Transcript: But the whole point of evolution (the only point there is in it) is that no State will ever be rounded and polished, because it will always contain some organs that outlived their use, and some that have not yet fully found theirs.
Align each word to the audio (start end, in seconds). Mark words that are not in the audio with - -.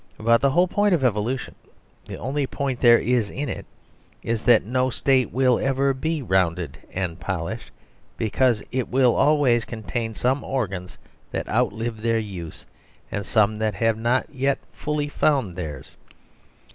But 0.17 0.41
the 0.41 0.49
whole 0.49 0.67
point 0.67 0.95
of 0.95 1.05
evolution 1.05 1.53
(the 2.07 2.17
only 2.17 2.47
point 2.47 2.81
there 2.81 2.97
is 2.97 3.29
in 3.29 3.49
it) 3.49 3.67
is 4.23 4.41
that 4.45 4.63
no 4.65 4.89
State 4.89 5.29
will 5.31 5.59
ever 5.59 5.93
be 5.93 6.23
rounded 6.23 6.79
and 6.91 7.19
polished, 7.19 7.69
because 8.17 8.63
it 8.71 8.87
will 8.89 9.13
always 9.15 9.63
contain 9.63 10.15
some 10.15 10.43
organs 10.43 10.97
that 11.29 11.47
outlived 11.47 11.99
their 11.99 12.17
use, 12.17 12.65
and 13.11 13.23
some 13.23 13.57
that 13.57 13.75
have 13.75 13.95
not 13.95 14.25
yet 14.33 14.57
fully 14.73 15.07
found 15.07 15.55
theirs. 15.55 15.91